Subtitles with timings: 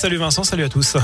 [0.00, 0.96] salut Vincent, salut à tous.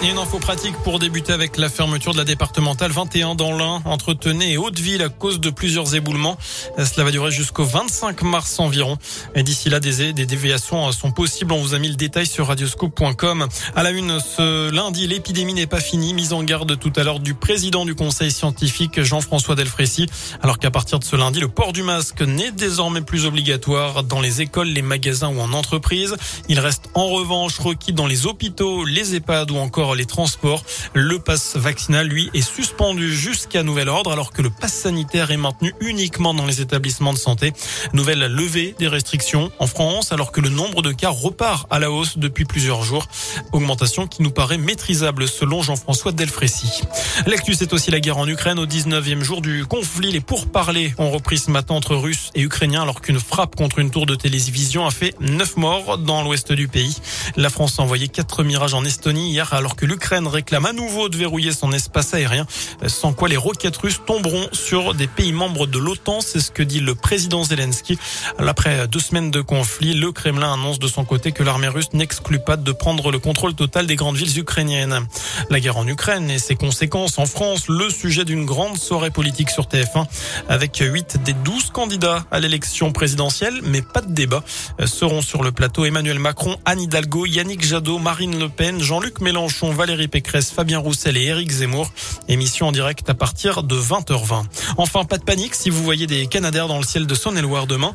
[0.00, 3.82] Et une info pratique pour débuter avec la fermeture de la départementale 21 dans l'Ain,
[3.84, 6.38] entre Tenay et Hauteville à cause de plusieurs éboulements.
[6.76, 8.96] Cela va durer jusqu'au 25 mars environ.
[9.34, 11.50] Et d'ici là, des, des déviations sont possibles.
[11.52, 13.48] On vous a mis le détail sur radioscope.com.
[13.74, 16.14] À la une, ce lundi, l'épidémie n'est pas finie.
[16.14, 20.06] Mise en garde tout à l'heure du président du conseil scientifique, Jean-François Delfrécy.
[20.42, 24.20] Alors qu'à partir de ce lundi, le port du masque n'est désormais plus obligatoire dans
[24.20, 26.14] les écoles, les magasins ou en entreprise.
[26.48, 30.64] Il reste en revanche requis dans les hôpitaux, les EHPAD ou encore les transports.
[30.94, 35.36] Le pass vaccinal, lui, est suspendu jusqu'à nouvel ordre alors que le pass sanitaire est
[35.36, 37.52] maintenu uniquement dans les établissements de santé.
[37.92, 41.90] Nouvelle levée des restrictions en France alors que le nombre de cas repart à la
[41.90, 43.06] hausse depuis plusieurs jours.
[43.52, 46.82] Augmentation qui nous paraît maîtrisable selon Jean-François Delfrécy.
[47.26, 50.10] L'actu, c'est aussi la guerre en Ukraine au 19e jour du conflit.
[50.10, 53.90] Les pourparlers ont repris ce matin entre Russes et Ukrainiens alors qu'une frappe contre une
[53.90, 56.87] tour de télévision a fait neuf morts dans l'ouest du pays.
[57.36, 61.08] La France a envoyé quatre mirages en Estonie hier alors que l'Ukraine réclame à nouveau
[61.08, 62.46] de verrouiller son espace aérien,
[62.86, 66.20] sans quoi les roquettes russes tomberont sur des pays membres de l'OTAN.
[66.20, 67.98] C'est ce que dit le président Zelensky.
[68.38, 72.38] Après deux semaines de conflit, le Kremlin annonce de son côté que l'armée russe n'exclut
[72.38, 75.06] pas de prendre le contrôle total des grandes villes ukrainiennes.
[75.50, 79.50] La guerre en Ukraine et ses conséquences en France, le sujet d'une grande soirée politique
[79.50, 80.06] sur TF1
[80.48, 84.42] avec 8 des 12 candidats à l'élection présidentielle, mais pas de débat.
[84.84, 90.08] Seront sur le plateau Emmanuel Macron, Hidalgo, Yannick Jadot, Marine Le Pen, Jean-Luc Mélenchon, Valérie
[90.08, 91.90] Pécresse, Fabien Roussel et Éric Zemmour.
[92.28, 94.44] Émission en direct à partir de 20h20.
[94.76, 97.92] Enfin, pas de panique si vous voyez des Canadaires dans le ciel de Saône-et-Loire demain.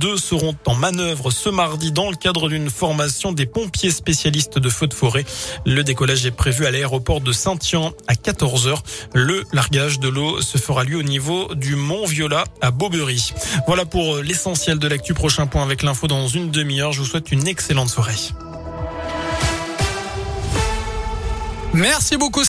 [0.00, 4.68] Deux seront en manœuvre ce mardi dans le cadre d'une formation des pompiers spécialistes de
[4.68, 5.24] feux de forêt.
[5.64, 8.78] Le décollage est prévu à l'aéroport de Saint-Tian à 14h.
[9.14, 13.32] Le largage de l'eau se fera lui au niveau du Mont Viola à Beaubery.
[13.66, 15.14] Voilà pour l'essentiel de l'actu.
[15.14, 16.92] Prochain point avec l'info dans une demi-heure.
[16.92, 18.25] Je vous souhaite une excellente soirée.
[21.76, 22.42] Merci beaucoup.